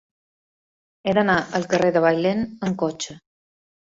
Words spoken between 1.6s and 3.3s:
carrer de Bailèn amb cotxe.